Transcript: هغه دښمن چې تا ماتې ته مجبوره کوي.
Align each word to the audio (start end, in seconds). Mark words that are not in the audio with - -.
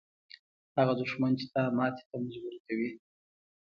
هغه 0.77 0.93
دښمن 1.01 1.31
چې 1.39 1.45
تا 1.53 1.61
ماتې 1.77 2.03
ته 2.09 2.15
مجبوره 2.23 2.59
کوي. 2.67 2.89